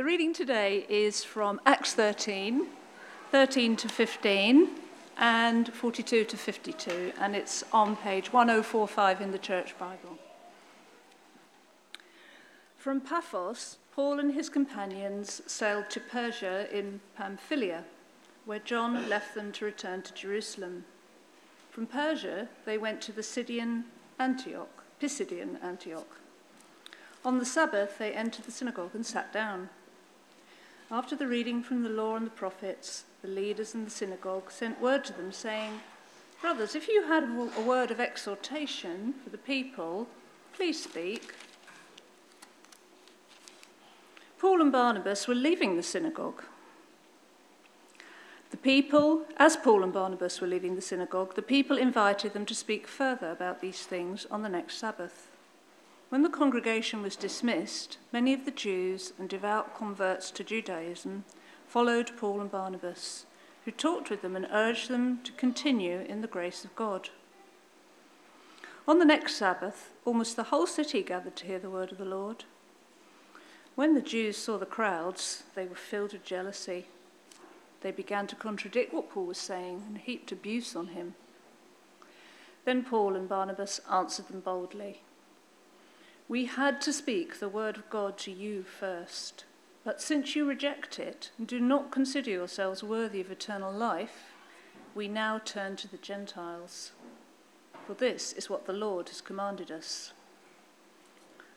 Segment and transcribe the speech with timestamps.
[0.00, 2.68] The reading today is from Acts 13,
[3.32, 4.68] 13 to 15,
[5.18, 10.16] and 42 to 52, and it's on page 1045 in the Church Bible.
[12.78, 17.84] From Paphos, Paul and his companions sailed to Perga in Pamphylia,
[18.46, 20.86] where John left them to return to Jerusalem.
[21.70, 23.84] From Perga, they went to the Pisidian
[24.18, 26.16] Antioch, Pisidian Antioch.
[27.22, 29.68] On the Sabbath, they entered the synagogue and sat down.
[30.92, 34.80] After the reading from the law and the prophets, the leaders in the synagogue sent
[34.80, 35.80] word to them, saying,
[36.40, 40.08] Brothers, if you had a word of exhortation for the people,
[40.52, 41.34] please speak.
[44.40, 46.42] Paul and Barnabas were leaving the synagogue.
[48.50, 52.54] The people, as Paul and Barnabas were leaving the synagogue, the people invited them to
[52.54, 55.29] speak further about these things on the next Sabbath.
[56.10, 61.24] When the congregation was dismissed, many of the Jews and devout converts to Judaism
[61.68, 63.26] followed Paul and Barnabas,
[63.64, 67.10] who talked with them and urged them to continue in the grace of God.
[68.88, 72.04] On the next Sabbath, almost the whole city gathered to hear the word of the
[72.04, 72.42] Lord.
[73.76, 76.86] When the Jews saw the crowds, they were filled with jealousy.
[77.82, 81.14] They began to contradict what Paul was saying and heaped abuse on him.
[82.64, 85.02] Then Paul and Barnabas answered them boldly.
[86.30, 89.42] We had to speak the word of God to you first.
[89.82, 94.32] But since you reject it and do not consider yourselves worthy of eternal life,
[94.94, 96.92] we now turn to the Gentiles.
[97.84, 100.12] For this is what the Lord has commanded us.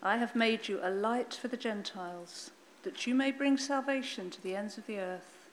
[0.02, 2.50] I have made you a light for the Gentiles,
[2.82, 5.50] that you may bring salvation to the ends of the earth.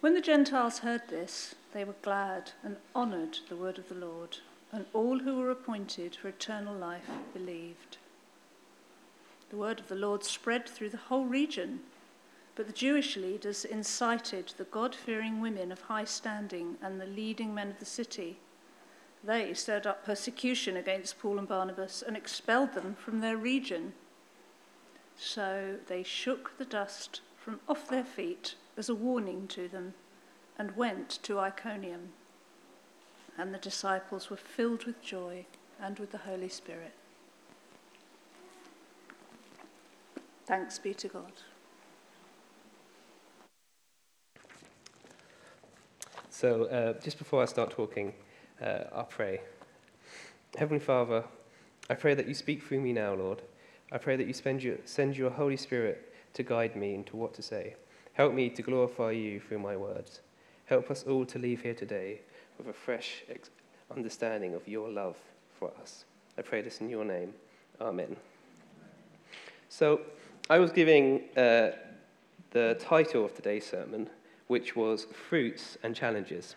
[0.00, 4.38] When the Gentiles heard this, they were glad and honored the word of the Lord
[4.72, 7.98] and all who were appointed for eternal life believed.
[9.50, 11.80] The word of the Lord spread through the whole region,
[12.56, 17.54] but the Jewish leaders incited the God fearing women of high standing and the leading
[17.54, 18.38] men of the city.
[19.22, 23.92] They stirred up persecution against Paul and Barnabas and expelled them from their region.
[25.16, 29.94] So they shook the dust from off their feet as a warning to them
[30.58, 32.10] and went to Iconium
[33.38, 35.44] and the disciples were filled with joy
[35.80, 36.92] and with the Holy Spirit.
[40.46, 41.32] Thanks be to God.
[46.30, 48.12] So, uh, just before I start talking,
[48.62, 49.40] uh, I'll pray.
[50.56, 51.24] Heavenly Father,
[51.90, 53.42] I pray that you speak through me now, Lord.
[53.90, 57.42] I pray that you your, send your Holy Spirit to guide me into what to
[57.42, 57.76] say.
[58.12, 60.20] Help me to glorify you through my words.
[60.66, 62.20] Help us all to leave here today
[62.58, 63.24] with a fresh
[63.94, 65.16] understanding of your love
[65.58, 66.04] for us.
[66.38, 67.32] I pray this in your name.
[67.80, 68.16] Amen.
[69.68, 70.00] So,
[70.48, 71.72] I was giving uh,
[72.50, 74.08] the title of today's sermon,
[74.46, 76.54] which was Fruits and Challenges.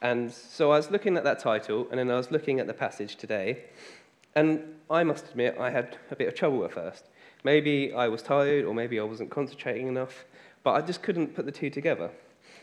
[0.00, 2.74] And so I was looking at that title, and then I was looking at the
[2.74, 3.64] passage today,
[4.36, 7.06] and I must admit I had a bit of trouble at first.
[7.42, 10.24] Maybe I was tired, or maybe I wasn't concentrating enough,
[10.62, 12.10] but I just couldn't put the two together.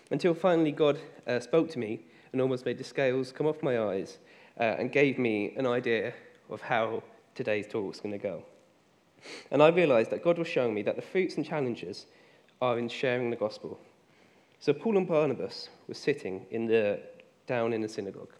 [0.09, 1.99] Until finally God uh, spoke to me
[2.35, 4.18] and almost made the scales come off my eyes
[4.59, 6.13] uh, and gave me an idea
[6.50, 7.01] of how
[7.34, 8.44] today's talk was going to go.
[9.51, 12.07] And I realized that God was showing me that the fruits and challenges
[12.62, 13.79] are in sharing the gospel.
[14.59, 17.00] So Paul and Barnabas were sitting in the,
[17.47, 18.34] down in the synagogue.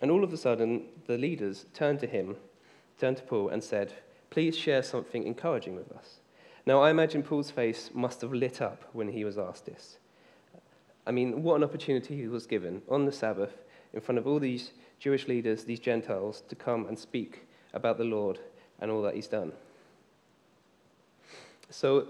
[0.00, 2.36] And all of a sudden, the leaders turned to him,
[3.00, 3.94] turned to Paul, and said,
[4.30, 6.20] Please share something encouraging with us.
[6.66, 9.98] Now, I imagine Paul's face must have lit up when he was asked this.
[11.06, 14.38] I mean, what an opportunity he was given on the Sabbath in front of all
[14.38, 18.38] these Jewish leaders, these Gentiles, to come and speak about the Lord
[18.80, 19.52] and all that he's done.
[21.70, 22.08] So,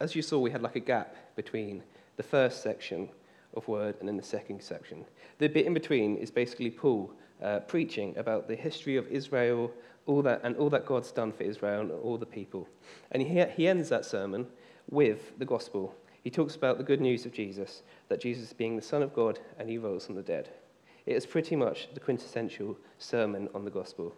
[0.00, 1.82] as you saw, we had like a gap between
[2.16, 3.08] the first section
[3.54, 5.04] of word and then the second section.
[5.38, 7.12] The bit in between is basically Paul
[7.42, 9.70] uh, preaching about the history of Israel,
[10.06, 12.68] all that, and all that God's done for Israel and all the people.
[13.12, 14.46] And he, he ends that sermon
[14.90, 15.94] with the gospel
[16.24, 19.38] he talks about the good news of Jesus, that Jesus being the Son of God
[19.58, 20.48] and he rose from the dead.
[21.04, 24.14] It is pretty much the quintessential sermon on the gospel.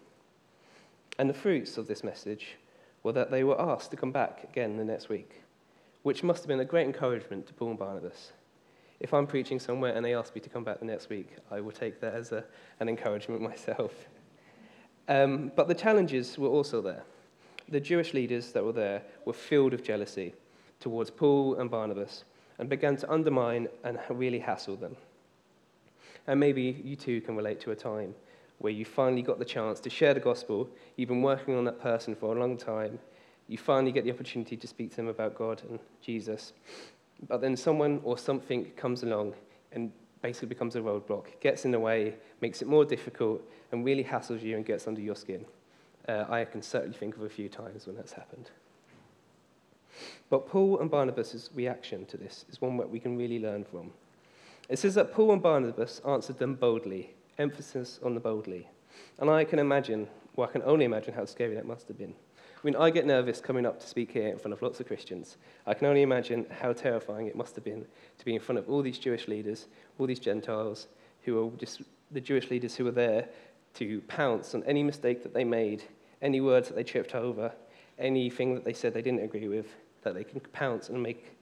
[1.18, 2.58] And the fruits of this message
[3.02, 5.42] were that they were asked to come back again the next week,
[6.04, 8.30] which must have been a great encouragement to Paul and Barnabas.
[9.00, 11.60] If I'm preaching somewhere and they ask me to come back the next week, I
[11.60, 12.44] will take that as a,
[12.78, 13.92] an encouragement myself.
[15.08, 17.02] Um, but the challenges were also there.
[17.68, 20.34] The Jewish leaders that were there were filled with jealousy
[20.80, 22.24] towards Paul and Barnabas
[22.58, 24.96] and began to undermine and really hassle them.
[26.26, 28.14] And maybe you too can relate to a time
[28.58, 31.80] where you finally got the chance to share the gospel, you've been working on that
[31.80, 32.98] person for a long time,
[33.48, 36.52] You finally get the opportunity to speak to them about God and Jesus.
[37.28, 39.34] But then someone or something comes along
[39.72, 43.40] and basically becomes a roadblock, gets in the way, makes it more difficult,
[43.70, 45.44] and really hassles you and gets under your skin.
[46.08, 48.50] Uh, I can certainly think of a few times when that's happened.
[50.28, 53.92] But Paul and Barnabas' reaction to this is one that we can really learn from.
[54.68, 58.68] It says that Paul and Barnabas answered them boldly, emphasis on the boldly.
[59.18, 62.14] And I can imagine, well, I can only imagine how scary that must have been.
[62.56, 64.86] I mean, I get nervous coming up to speak here in front of lots of
[64.86, 65.36] Christians.
[65.66, 67.86] I can only imagine how terrifying it must have been
[68.18, 69.66] to be in front of all these Jewish leaders,
[69.98, 70.88] all these Gentiles,
[71.22, 73.28] who are just the Jewish leaders who were there
[73.74, 75.84] to pounce on any mistake that they made,
[76.22, 77.52] any words that they tripped over,
[77.98, 79.66] anything that they said they didn't agree with,
[80.06, 81.36] that they can pounce and make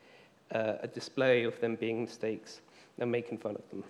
[0.55, 2.63] uh, a display of them being mistakes
[2.99, 3.85] and making fun of them.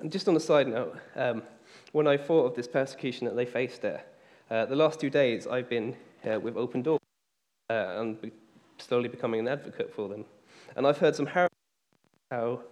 [0.00, 1.42] And just on a side note, um,
[1.92, 4.02] when I thought of this persecution that they faced there,
[4.50, 5.94] uh, the last two days I've been
[6.28, 6.98] uh, with Open Door
[7.70, 8.32] uh, and be
[8.78, 10.24] slowly becoming an advocate for them.
[10.74, 11.50] And I've heard some harrowing
[12.32, 12.62] how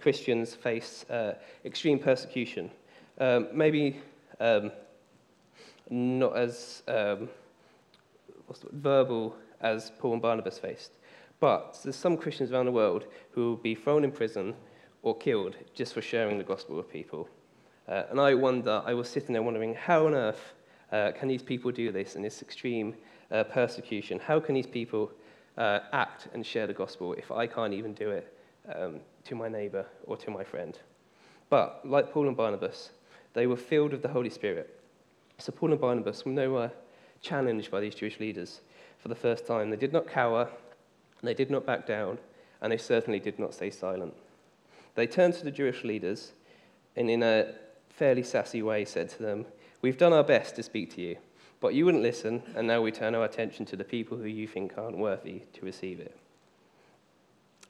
[0.00, 1.34] Christians face uh,
[1.66, 2.70] extreme persecution.
[3.18, 4.00] Um, maybe
[4.40, 4.72] um,
[5.90, 7.28] not as um,
[8.72, 10.92] verbal as Paul and Barnabas faced.
[11.40, 14.54] But there's some Christians around the world who will be thrown in prison
[15.02, 17.28] or killed just for sharing the gospel with people.
[17.88, 20.54] Uh, and I wonder, I was sitting there wondering, how on earth
[20.92, 22.94] uh, can these people do this in this extreme
[23.30, 24.20] uh, persecution?
[24.20, 25.10] How can these people
[25.58, 28.32] uh, act and share the gospel if I can't even do it
[28.74, 30.78] um, to my neighbor or to my friend?
[31.50, 32.90] But like Paul and Barnabas,
[33.34, 34.78] they were filled with the Holy Spirit.
[35.38, 36.70] So Paul and Barnabas, were
[37.20, 38.60] challenged by these Jewish leaders
[39.02, 40.48] for the first time, they did not cower,
[41.24, 42.18] they did not back down,
[42.60, 44.14] and they certainly did not stay silent.
[44.94, 46.32] They turned to the Jewish leaders
[46.94, 47.52] and, in a
[47.88, 49.46] fairly sassy way, said to them,
[49.80, 51.16] We've done our best to speak to you,
[51.58, 54.46] but you wouldn't listen, and now we turn our attention to the people who you
[54.46, 56.16] think aren't worthy to receive it.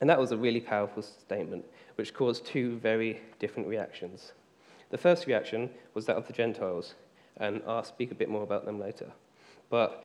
[0.01, 1.65] And that was a really powerful statement,
[1.95, 4.33] which caused two very different reactions.
[4.91, 6.93] The first reaction was that of the Gentiles,
[7.37, 9.11] and I'll speak a bit more about them later.
[9.71, 10.03] But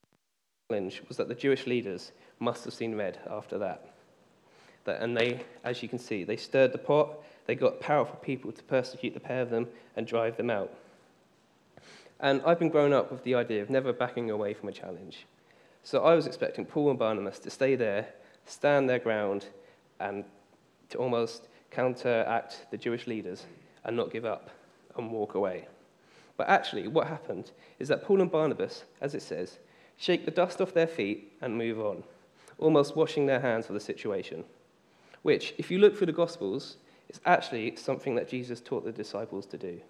[0.70, 3.94] challenge was that the Jewish leaders must have seen red after that.
[4.85, 5.00] that.
[5.00, 8.62] And they, as you can see, they stirred the pot, they got powerful people to
[8.65, 9.67] persecute the pair of them
[9.97, 10.70] and drive them out.
[12.20, 15.25] And I've been growing up with the idea of never backing away from a challenge.
[15.85, 18.06] So I was expecting Paul and Barnabas to stay there,
[18.44, 19.47] stand their ground,
[20.00, 20.23] and
[20.91, 23.47] to almost counteract the Jewish leaders
[23.87, 24.50] and not give up
[24.99, 25.67] and walk away.
[26.37, 29.59] But actually, what happened is that Paul and Barnabas, as it says,
[29.98, 32.04] shake the dust off their feet and move on,
[32.56, 34.44] almost washing their hands of the situation.
[35.22, 36.76] Which, if you look through the Gospels,
[37.08, 39.80] is actually something that Jesus taught the disciples to do.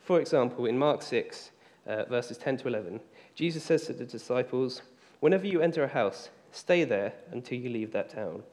[0.00, 1.50] For example, in Mark 6,
[1.86, 3.00] uh, verses 10 to 11,
[3.34, 4.82] Jesus says to the disciples,
[5.20, 8.44] Whenever you enter a house, stay there until you leave that town.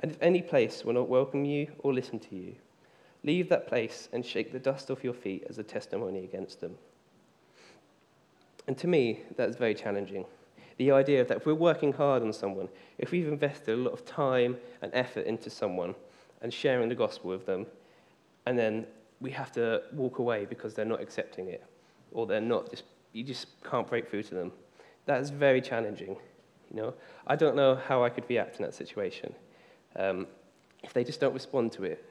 [0.00, 2.54] And if any place will not welcome you or listen to you,
[3.22, 6.76] leave that place and shake the dust off your feet as a testimony against them.
[8.66, 10.24] And to me, that's very challenging.
[10.78, 12.68] The idea that if we're working hard on someone,
[12.98, 15.94] if we've invested a lot of time and effort into someone
[16.40, 17.66] and sharing the gospel with them,
[18.46, 18.86] and then
[19.20, 21.64] we have to walk away because they're not accepting it,
[22.12, 24.52] or they're not just you just can't break through to them.
[25.06, 26.16] That is very challenging.
[26.70, 26.94] You know,
[27.26, 29.34] I don't know how I could react in that situation.
[29.96, 30.26] Um,
[30.82, 32.04] if they just don't respond to it,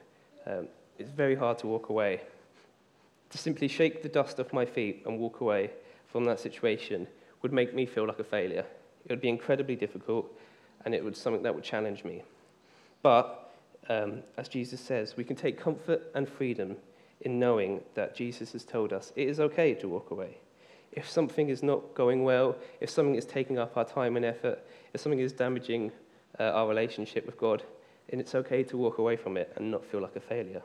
[0.46, 2.20] um, it's very hard to walk away.
[3.30, 5.70] To simply shake the dust off my feet and walk away
[6.12, 7.08] from that situation
[7.40, 8.64] would make me feel like a failure.
[9.04, 10.30] It would be incredibly difficult,
[10.84, 12.22] and it would something that would challenge me.
[13.02, 13.52] But
[13.88, 16.76] um, as Jesus says, we can take comfort and freedom
[17.22, 20.38] in knowing that Jesus has told us it is okay to walk away.
[20.92, 24.64] If something is not going well, if something is taking up our time and effort,
[24.92, 25.90] if something is damaging
[26.38, 27.62] uh, our relationship with God,
[28.10, 30.62] then it's okay to walk away from it and not feel like a failure.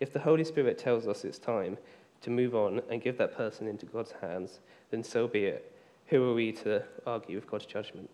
[0.00, 1.76] If the Holy Spirit tells us it's time
[2.22, 4.60] to move on and give that person into God's hands,
[4.90, 5.72] then so be it.
[6.06, 8.10] Who are we to argue with God's judgment?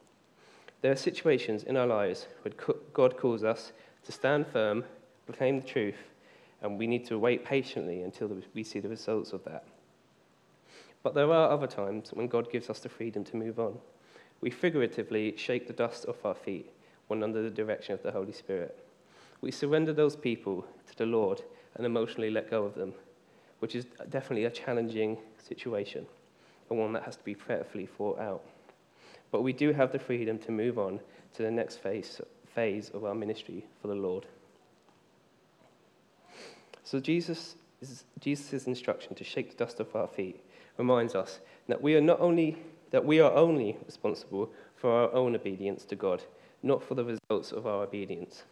[0.82, 2.52] There are situations in our lives where
[2.92, 3.72] God calls us
[4.04, 4.84] to stand firm,
[5.24, 6.10] proclaim the truth,
[6.60, 9.64] and we need to wait patiently until we see the results of that.
[11.02, 13.78] But there are other times when God gives us the freedom to move on.
[14.40, 16.70] We figuratively shake the dust off our feet
[17.08, 18.78] when under the direction of the Holy Spirit.
[19.40, 21.42] We surrender those people to the Lord
[21.76, 22.94] and emotionally let go of them,
[23.64, 26.04] which is definitely a challenging situation
[26.68, 28.42] and one that has to be prayerfully thought out.
[29.32, 31.00] But we do have the freedom to move on
[31.32, 32.20] to the next phase,
[32.54, 34.26] phase of our ministry for the Lord.
[36.82, 37.56] So Jesus
[38.20, 40.44] Jesus' instruction to shake the dust off our feet
[40.76, 42.58] reminds us that we are not only
[42.90, 46.22] that we are only responsible for our own obedience to God,
[46.62, 48.42] not for the results of our obedience.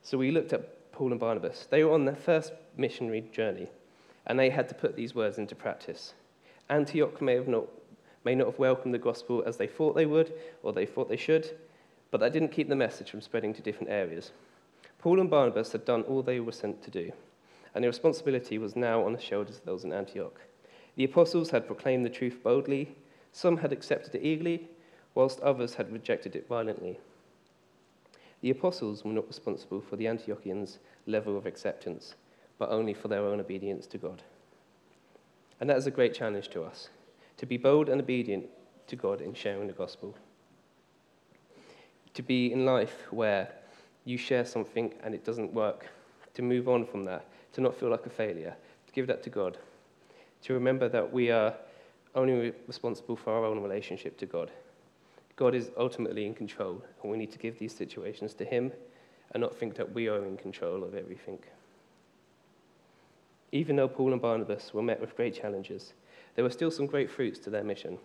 [0.00, 1.66] So we looked at Paul and Barnabas.
[1.68, 3.68] They were on their first missionary journey,
[4.26, 6.14] and they had to put these words into practice.
[6.70, 7.66] Antioch may, have not,
[8.24, 11.16] may not have welcomed the gospel as they thought they would, or they thought they
[11.16, 11.58] should,
[12.10, 14.32] but that didn't keep the message from spreading to different areas.
[14.98, 17.10] Paul and Barnabas had done all they were sent to do,
[17.74, 20.40] and the responsibility was now on the shoulders of those in Antioch.
[20.94, 22.94] The apostles had proclaimed the truth boldly,
[23.32, 24.68] some had accepted it eagerly,
[25.14, 27.00] whilst others had rejected it violently.
[28.42, 32.14] The apostles were not responsible for the Antiochians' level of acceptance,
[32.62, 34.22] but only for their own obedience to God.
[35.58, 36.90] And that is a great challenge to us
[37.38, 38.46] to be bold and obedient
[38.86, 40.14] to God in sharing the gospel.
[42.14, 43.48] To be in life where
[44.04, 45.88] you share something and it doesn't work,
[46.34, 48.54] to move on from that, to not feel like a failure,
[48.86, 49.58] to give that to God,
[50.42, 51.56] to remember that we are
[52.14, 54.52] only responsible for our own relationship to God.
[55.34, 58.70] God is ultimately in control, and we need to give these situations to Him
[59.32, 61.40] and not think that we are in control of everything.
[63.52, 65.92] Even though Paul and Barnabas were met with great challenges,
[66.34, 67.98] there were still some great fruits to their mission.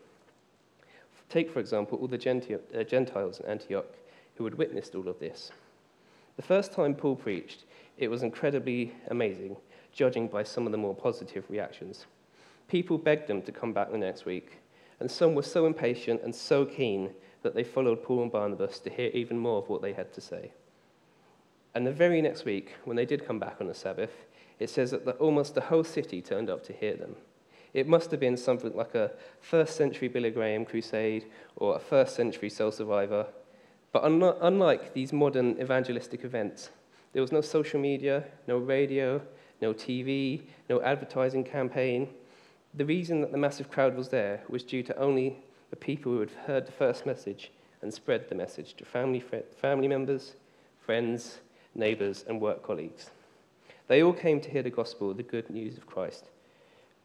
[1.30, 3.86] Take, for example, all the uh, Gentiles in Antioch
[4.36, 5.52] who had witnessed all of this.
[6.36, 7.64] The first time Paul preached,
[7.98, 9.58] it was incredibly amazing,
[9.92, 12.06] judging by some of the more positive reactions.
[12.68, 14.60] People begged them to come back the next week,
[15.00, 17.10] and some were so impatient and so keen
[17.42, 20.22] that they followed Paul and Barnabas to hear even more of what they had to
[20.22, 20.52] say.
[21.74, 24.12] And the very next week, when they did come back on the Sabbath,
[24.60, 27.16] it says that the, almost the whole city turned up to hear them.
[27.74, 29.12] It must have been something like a
[29.42, 31.26] first century Billy Graham crusade
[31.58, 33.28] or a first century soul survivor.
[33.92, 36.70] But unlike these modern evangelistic events,
[37.14, 39.22] there was no social media, no radio,
[39.62, 42.10] no TV, no advertising campaign.
[42.74, 45.38] The reason that the massive crowd was there was due to only
[45.70, 49.24] the people who had heard the first message and spread the message to family,
[49.56, 50.34] family members,
[50.80, 51.40] friends,
[51.76, 53.12] neighbors, and work colleagues.
[53.88, 56.26] They all came to hear the gospel, the good news of Christ,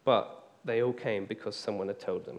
[0.04, 2.38] but they all came because someone had told them.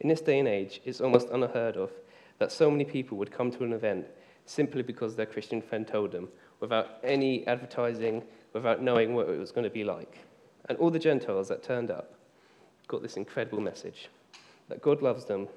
[0.00, 1.90] In this day and age, it's almost unheard of
[2.38, 4.06] that so many people would come to an event
[4.44, 6.28] simply because their Christian friend told them,
[6.60, 10.18] without any advertising, without knowing what it was going to be like.
[10.68, 12.14] And all the Gentiles that turned up
[12.88, 14.08] got this incredible message
[14.68, 15.48] that God loves them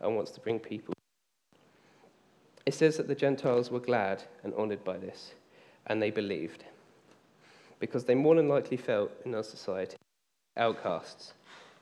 [0.00, 0.94] and wants to bring people.
[2.64, 5.32] It says that the Gentiles were glad and honored by this,
[5.86, 6.64] and they believed,
[7.78, 9.96] because they more than likely felt in our society
[10.56, 11.32] outcasts,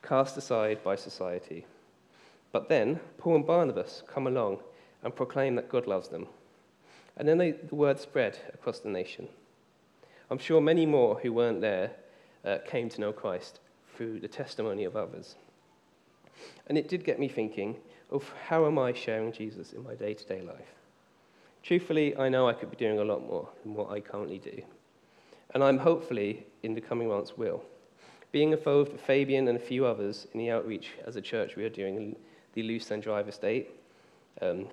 [0.02, 1.66] cast aside by society.
[2.52, 4.58] But then Paul and Barnabas come along
[5.02, 6.26] and proclaim that God loves them.
[7.16, 9.28] And then they, the word spread across the nation.
[10.30, 11.92] I'm sure many more who weren't there
[12.44, 13.60] uh, came to know Christ
[13.96, 15.36] through the testimony of others.
[16.66, 17.76] And it did get me thinking
[18.10, 20.74] of how am I sharing Jesus in my day to day life?
[21.62, 24.62] Truthfully, I know I could be doing a lot more than what I currently do.
[25.54, 27.62] And I'm hopefully, in the coming months, will.
[28.32, 31.64] Being involved with Fabian and a few others in the outreach as a church we
[31.64, 32.16] are doing in
[32.52, 33.70] the Loose and Drive estate,
[34.42, 34.68] um,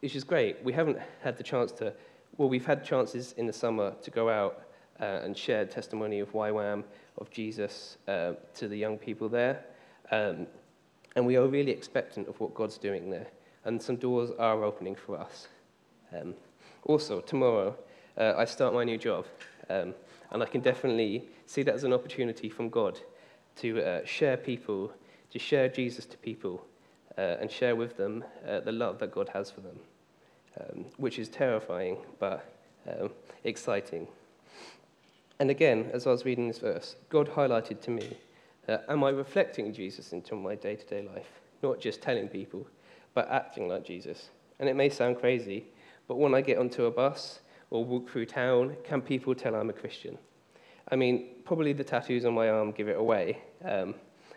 [0.00, 0.62] which is great.
[0.64, 1.92] We haven't had the chance to,
[2.36, 4.62] well, we've had chances in the summer to go out
[5.00, 6.84] uh, and share testimony of YWAM,
[7.18, 9.64] of Jesus uh, to the young people there.
[10.10, 10.46] Um,
[11.16, 13.26] and we are really expectant of what God's doing there.
[13.64, 15.48] And some doors are opening for us.
[16.18, 16.34] Um,
[16.84, 17.76] also, tomorrow,
[18.16, 19.26] uh, I start my new job.
[19.70, 19.94] Um,
[20.30, 22.98] and I can definitely see that as an opportunity from God
[23.56, 24.92] to uh, share people,
[25.30, 26.64] to share Jesus to people,
[27.16, 29.78] uh, and share with them uh, the love that God has for them,
[30.60, 32.44] um, which is terrifying but
[32.88, 33.10] um,
[33.44, 34.08] exciting.
[35.38, 38.16] And again, as I was reading this verse, God highlighted to me
[38.68, 41.40] uh, am I reflecting Jesus into my day to day life?
[41.62, 42.66] Not just telling people,
[43.14, 44.30] but acting like Jesus.
[44.58, 45.64] And it may sound crazy,
[46.06, 49.70] but when I get onto a bus or walk through town, can people tell I'm
[49.70, 50.18] a Christian?
[50.90, 53.94] I mean, probably the tattoos on my arm give it away, um,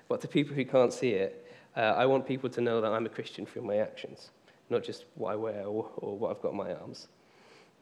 [0.08, 3.06] but to people who can't see it, uh, I want people to know that I'm
[3.06, 4.30] a Christian through my actions,
[4.70, 7.08] not just what I wear or, or what I've got on my arms.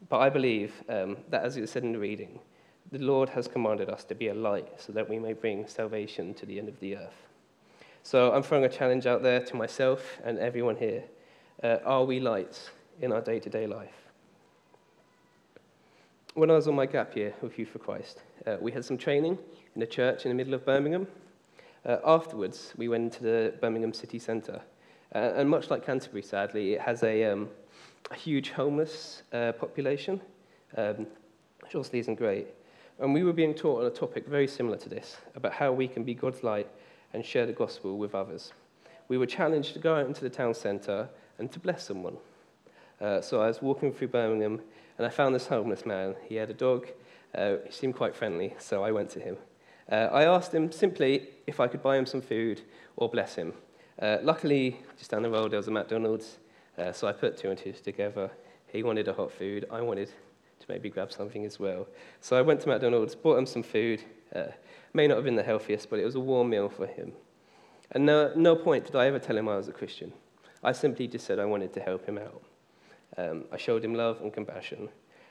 [0.08, 2.40] But I believe um, that, as it said in the reading,
[2.90, 6.34] the Lord has commanded us to be a light so that we may bring salvation
[6.34, 7.26] to the end of the earth.
[8.02, 11.04] So I'm throwing a challenge out there to myself and everyone here.
[11.62, 14.01] Uh, are we lights in our day to day life?
[16.34, 18.96] When I was on my gap year with Youth for Christ, uh, we had some
[18.96, 19.36] training
[19.76, 21.06] in a church in the middle of Birmingham.
[21.84, 24.62] Uh, afterwards, we went to the Birmingham city centre.
[25.14, 27.50] Uh, and much like Canterbury, sadly, it has a, um,
[28.10, 30.22] a huge homeless uh, population,
[30.78, 31.06] um,
[31.60, 32.46] which obviously isn't great.
[32.98, 35.86] And we were being taught on a topic very similar to this about how we
[35.86, 36.68] can be God's light
[37.12, 38.54] and share the gospel with others.
[39.08, 42.16] We were challenged to go out into the town centre and to bless someone.
[43.02, 44.60] Uh, so I was walking through Birmingham
[44.96, 46.14] and I found this homeless man.
[46.28, 46.86] He had a dog.
[47.34, 49.36] Uh, he seemed quite friendly, so I went to him.
[49.90, 52.62] Uh, I asked him simply if I could buy him some food
[52.96, 53.54] or bless him.
[54.00, 56.38] Uh, luckily, just down the road, there was a McDonald's,
[56.78, 58.30] uh, so I put two and two together.
[58.68, 59.66] He wanted a hot food.
[59.70, 61.88] I wanted to maybe grab something as well.
[62.20, 64.02] So I went to McDonald's, bought him some food.
[64.34, 64.44] Uh,
[64.94, 67.12] may not have been the healthiest, but it was a warm meal for him.
[67.90, 70.12] And no, no point did I ever tell him I was a Christian.
[70.62, 72.42] I simply just said I wanted to help him out.
[73.16, 74.88] Um, I showed him love and compassion.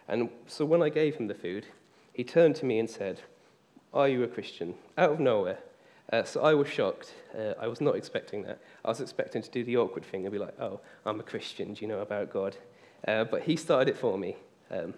[0.07, 1.65] And so when I gave him the food,
[2.13, 3.21] he turned to me and said,
[3.93, 4.75] Are you a Christian?
[4.97, 5.59] Out of nowhere.
[6.11, 7.13] Uh, so I was shocked.
[7.37, 8.59] Uh, I was not expecting that.
[8.83, 11.73] I was expecting to do the awkward thing and be like, Oh, I'm a Christian.
[11.73, 12.57] Do you know about God?
[13.07, 14.35] Uh, but he started it for me.
[14.69, 14.93] Um,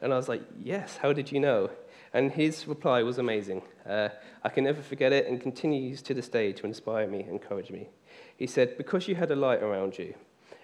[0.00, 1.70] and I was like, Yes, how did you know?
[2.14, 3.62] And his reply was amazing.
[3.84, 4.08] Uh,
[4.42, 7.70] I can never forget it and continues to this day to inspire me and encourage
[7.70, 7.88] me.
[8.36, 10.14] He said, Because you had a light around you,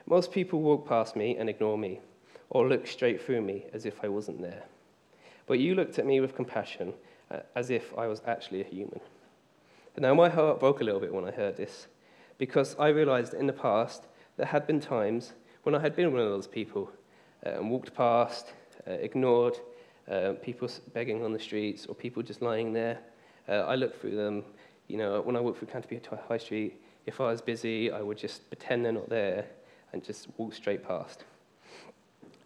[0.07, 2.01] most people walk past me and ignore me,
[2.49, 4.65] or look straight through me as if I wasn't there.
[5.47, 6.95] But you looked at me with compassion,
[7.31, 9.01] uh, as if I was actually a human.
[9.97, 11.87] And now my heart broke a little bit when I heard this,
[12.39, 16.23] because I realized in the past there had been times when I had been one
[16.23, 16.91] of those people
[17.45, 18.53] uh, and walked past,
[18.89, 19.59] uh, ignored
[20.11, 22.99] uh, people begging on the streets, or people just lying there.
[23.49, 24.45] Uh, I looked through them.
[24.89, 28.19] You know, when I walked through Canterbury High Street, if I was busy, I would
[28.19, 29.47] just pretend they're not there
[29.93, 31.25] and just walk straight past.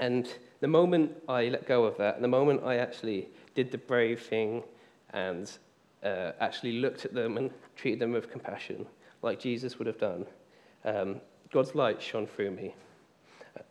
[0.01, 0.29] And
[0.61, 4.63] the moment I let go of that, the moment I actually did the brave thing
[5.13, 5.51] and
[6.03, 8.87] uh, actually looked at them and treated them with compassion,
[9.23, 10.27] like Jesus would have done,
[10.85, 11.21] um,
[11.53, 12.75] God's light shone through me.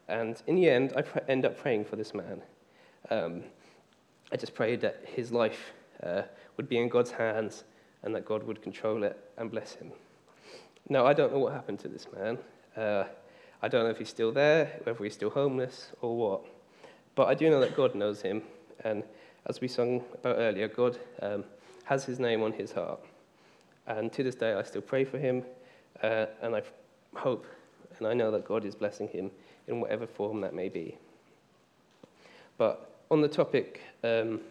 [0.07, 2.41] And in the end, I pr- end up praying for this man.
[3.09, 3.43] Um,
[4.31, 6.23] I just prayed that his life uh,
[6.57, 7.65] would be in God's hands
[8.03, 9.91] and that God would control it and bless him.
[10.89, 12.37] Now, I don't know what happened to this man.
[12.75, 13.05] Uh,
[13.63, 16.41] I don't know if he's still there, whether he's still homeless or what.
[17.15, 18.41] But I do know that God knows him.
[18.83, 19.03] And
[19.45, 21.45] as we sung about earlier, God um,
[21.85, 22.99] has his name on his heart.
[23.87, 25.43] And to this day, I still pray for him.
[26.01, 26.61] Uh, and I
[27.15, 27.45] hope
[27.99, 29.31] and I know that God is blessing him
[29.67, 30.97] in whatever form that may be.
[32.57, 34.41] But on the topic um,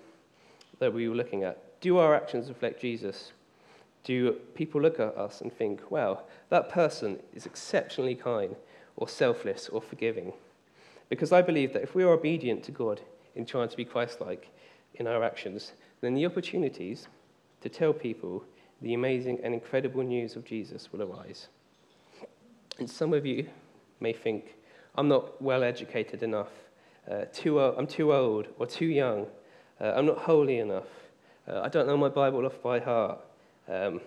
[0.79, 3.33] that we were looking at, do our actions reflect Jesus?
[4.05, 8.57] Do people look at us and think, wow, that person is exceptionally kind
[8.96, 10.33] or selfless or forgiving?
[11.09, 13.00] Because I believe that if we are obedient to God
[13.35, 14.48] in trying to be Christ like
[14.94, 17.09] in our actions, then the opportunities
[17.61, 18.44] to tell people
[18.81, 21.48] the amazing and incredible news of Jesus will arise.
[22.78, 23.46] And some of you
[24.00, 24.57] may think,
[24.96, 26.50] I'm not well educated enough,
[27.11, 29.26] uh, too, I'm too old or too young,
[29.81, 30.88] uh, I'm not holy enough,
[31.48, 33.20] uh, I don't know my Bible off by heart,
[33.68, 34.00] um,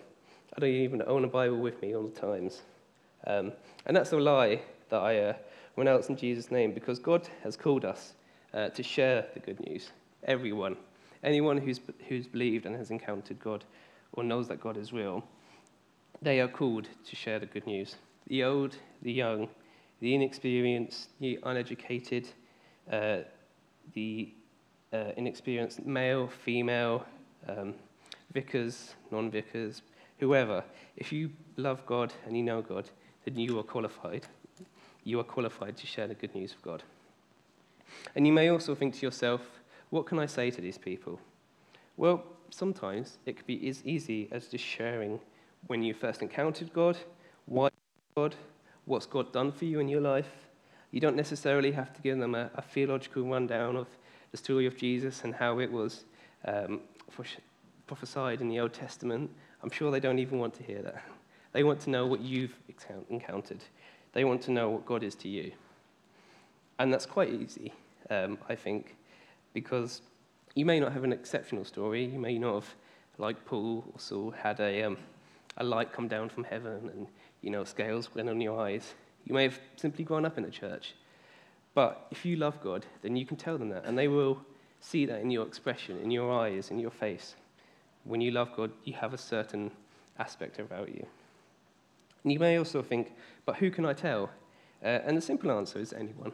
[0.55, 2.61] I don't even own a Bible with me all the times.
[3.27, 3.53] Um,
[3.85, 5.33] and that's a lie that I uh,
[5.75, 8.13] renounce in Jesus' name because God has called us
[8.53, 9.91] uh, to share the good news.
[10.23, 10.77] Everyone,
[11.23, 13.65] anyone who's, who's believed and has encountered God
[14.13, 15.23] or knows that God is real,
[16.21, 17.95] they are called to share the good news.
[18.27, 19.49] The old, the young,
[19.99, 22.27] the inexperienced, the uneducated,
[22.91, 23.19] uh,
[23.93, 24.33] the
[24.93, 27.05] uh, inexperienced male, female,
[27.47, 27.75] um,
[28.33, 29.81] vicars, non vicars,
[30.19, 30.63] whoever,
[30.97, 32.89] if you love God and you know God,
[33.25, 34.27] then you are qualified.
[35.05, 36.83] You are qualified to share the good news of God.
[38.15, 39.41] And you may also think to yourself,
[39.91, 41.19] what can I say to these people?
[41.95, 45.19] Well, sometimes it could be as easy as just sharing
[45.67, 46.97] when you first encountered God,
[47.45, 47.69] why
[48.15, 48.35] God,
[48.85, 50.31] what's God done for you in your life.
[50.91, 53.87] You don't necessarily have to give them a, a theological rundown of
[54.31, 56.05] the story of Jesus and how it was
[56.45, 56.81] um,
[57.87, 59.29] prophesied in the Old Testament.
[59.61, 61.03] I'm sure they don't even want to hear that.
[61.53, 62.55] They want to know what you've
[63.09, 63.63] encountered.
[64.15, 65.51] They want to know what God is to you.
[66.80, 67.73] And that's quite easy,
[68.10, 68.95] um, I think,
[69.54, 70.01] because
[70.56, 72.06] you may not have an exceptional story.
[72.06, 72.75] You may not have,
[73.17, 74.97] like Paul or Saul, had a, um,
[75.58, 77.08] a light come down from heaven and
[77.41, 78.93] you know scales went on your eyes.
[79.25, 80.93] You may have simply grown up in the church.
[81.73, 84.39] But if you love God, then you can tell them that, and they will
[84.80, 87.36] see that in your expression, in your eyes, in your face.
[88.06, 89.71] When you love God, you have a certain
[90.17, 91.06] aspect about you.
[92.25, 93.13] And you may also think,
[93.45, 94.31] but who can I tell?
[94.83, 96.31] Uh, and the simple answer is anyone.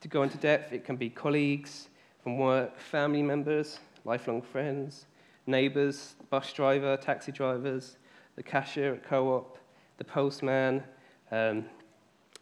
[0.00, 1.88] To go into depth, it can be colleagues
[2.22, 5.06] from work, family members, lifelong friends,
[5.48, 7.96] neighbours, bus driver, taxi drivers,
[8.36, 9.58] the cashier at co op,
[9.96, 10.84] the postman,
[11.32, 11.64] um,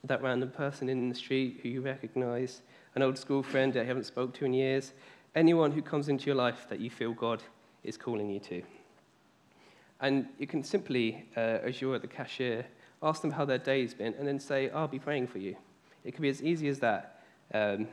[0.05, 2.61] that random person in the street who you recognize,
[2.95, 4.93] an old school friend that you haven't spoke to in years,
[5.35, 7.43] anyone who comes into your life that you feel God
[7.83, 8.63] is calling you to.
[10.01, 12.67] And you can simply, uh, as you're at the cashier,
[13.03, 15.57] ask them how their day's been, and then say, I'll be praying for you.
[16.05, 17.23] It could be as easy as that.
[17.55, 17.89] Um,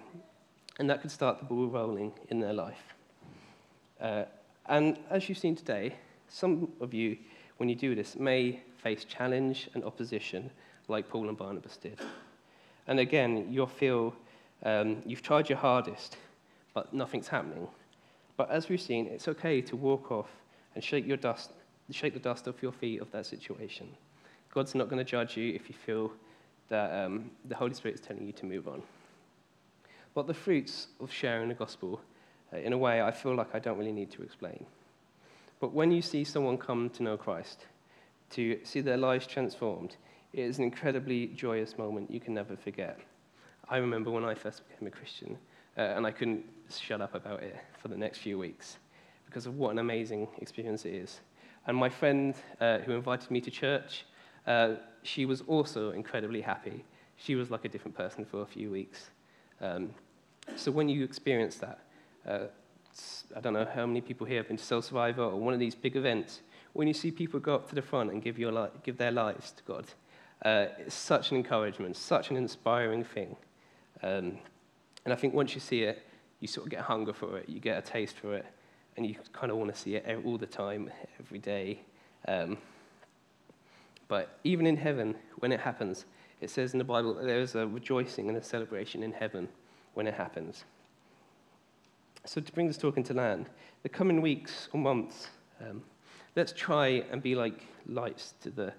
[0.79, 2.93] and that could start the ball rolling in their life.
[4.01, 4.23] Uh,
[4.67, 5.95] and as you've seen today,
[6.27, 7.17] some of you,
[7.57, 10.49] when you do this, may face challenge and opposition
[10.87, 11.99] like Paul and Barnabas did.
[12.87, 14.13] And again, you'll feel
[14.63, 16.17] um, you've tried your hardest,
[16.73, 17.67] but nothing's happening.
[18.35, 20.29] But as we've seen, it's okay to walk off
[20.75, 21.51] and shake, your dust,
[21.91, 23.87] shake the dust off your feet of that situation.
[24.53, 26.11] God's not going to judge you if you feel
[26.69, 28.81] that um, the Holy Spirit is telling you to move on.
[30.13, 31.99] But the fruits of sharing the gospel,
[32.53, 34.65] uh, in a way, I feel like I don't really need to explain.
[35.59, 37.65] But when you see someone come to know Christ,
[38.31, 39.95] to see their lives transformed,
[40.33, 42.99] it is an incredibly joyous moment you can never forget.
[43.69, 45.37] I remember when I first became a Christian,
[45.77, 48.77] uh, and I couldn't shut up about it for the next few weeks
[49.25, 51.21] because of what an amazing experience it is.
[51.65, 54.06] And my friend uh, who invited me to church,
[54.47, 56.84] uh, she was also incredibly happy.
[57.17, 59.10] She was like a different person for a few weeks.
[59.62, 59.91] Um,
[60.56, 61.80] so when you experience that,
[62.28, 62.47] uh,
[63.36, 65.60] I don't know how many people here have been to Soul Survivor or one of
[65.60, 66.41] these big events,
[66.73, 69.12] when you see people go up to the front and give, your li- give their
[69.12, 69.86] lives to God,
[70.43, 73.36] uh, it's such an encouragement, such an inspiring thing.
[74.02, 74.38] Um,
[75.06, 76.06] and I think once you see it,
[76.39, 78.45] you sort of get hunger for it, you get a taste for it,
[78.95, 81.79] and you kind of want to see it all the time, every day.
[82.27, 82.58] Um,
[84.08, 86.06] but even in heaven, when it happens,
[86.41, 89.47] it says in the Bible that there is a rejoicing and a celebration in heaven
[89.93, 90.65] when it happens.
[92.25, 93.49] So, to bring this talk into land,
[93.82, 95.27] the coming weeks or months,
[95.62, 95.84] um,
[96.36, 98.73] let's try and be like lights to the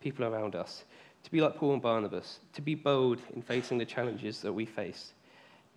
[0.00, 0.84] people around us,
[1.24, 4.64] to be like Paul and Barnabas, to be bold in facing the challenges that we
[4.64, 5.12] face.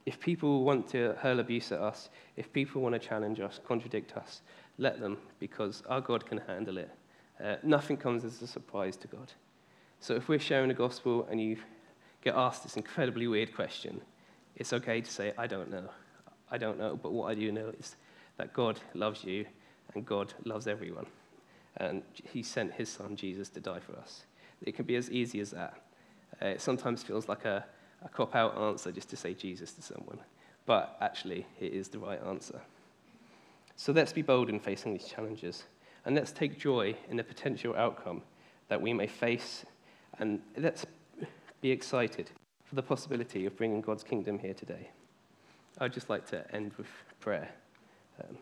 [0.05, 4.17] If people want to hurl abuse at us, if people want to challenge us, contradict
[4.17, 4.41] us,
[4.77, 6.89] let them, because our God can handle it.
[7.43, 9.31] Uh, nothing comes as a surprise to God.
[9.99, 11.57] So if we're sharing the gospel and you
[12.23, 14.01] get asked this incredibly weird question,
[14.55, 15.89] it's okay to say, I don't know.
[16.51, 17.95] I don't know, but what I do know is
[18.37, 19.45] that God loves you
[19.93, 21.05] and God loves everyone.
[21.77, 24.25] And he sent his son Jesus to die for us.
[24.61, 25.75] It can be as easy as that.
[26.41, 27.65] Uh, it sometimes feels like a,
[28.03, 30.19] a cop out answer just to say Jesus to someone,
[30.65, 32.61] but actually, it is the right answer.
[33.75, 35.63] So let's be bold in facing these challenges,
[36.05, 38.21] and let's take joy in the potential outcome
[38.67, 39.65] that we may face,
[40.19, 40.85] and let's
[41.61, 42.31] be excited
[42.65, 44.89] for the possibility of bringing God's kingdom here today.
[45.79, 46.87] I'd just like to end with
[47.19, 47.49] prayer.
[48.23, 48.37] Um,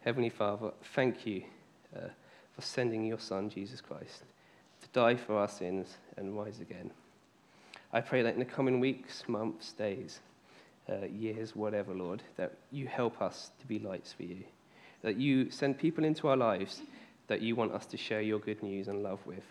[0.00, 1.44] Heavenly Father, thank you
[1.96, 2.08] uh,
[2.54, 4.24] for sending your Son, Jesus Christ,
[4.82, 6.90] to die for our sins and rise again.
[7.94, 10.18] I pray that in the coming weeks, months, days,
[10.90, 14.42] uh, years, whatever, Lord, that you help us to be lights for you.
[15.02, 16.82] That you send people into our lives
[17.28, 19.44] that you want us to share your good news and love with.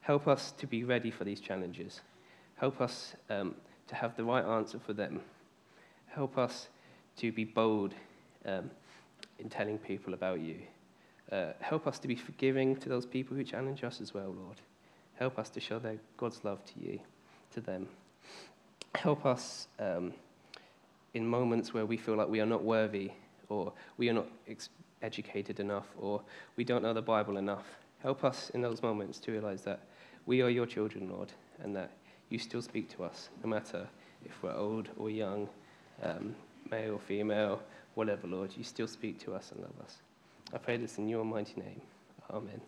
[0.00, 2.00] Help us to be ready for these challenges.
[2.56, 3.54] Help us um,
[3.86, 5.20] to have the right answer for them.
[6.06, 6.68] Help us
[7.18, 7.92] to be bold
[8.46, 8.70] um,
[9.38, 10.56] in telling people about you.
[11.30, 14.56] Uh, help us to be forgiving to those people who challenge us as well, Lord.
[15.16, 16.98] Help us to show their God's love to you,
[17.54, 17.88] to them.
[18.94, 20.12] Help us um,
[21.14, 23.12] in moments where we feel like we are not worthy,
[23.48, 24.70] or we are not ex-
[25.02, 26.20] educated enough, or
[26.56, 27.66] we don't know the Bible enough.
[28.02, 29.80] Help us in those moments to realize that
[30.26, 31.32] we are your children, Lord,
[31.62, 31.90] and that
[32.28, 33.88] you still speak to us, no matter
[34.24, 35.48] if we're old or young,
[36.02, 36.34] um,
[36.70, 37.62] male or female,
[37.94, 38.52] whatever, Lord.
[38.56, 39.98] You still speak to us and love us.
[40.52, 41.80] I pray this in your mighty name.
[42.30, 42.60] Amen.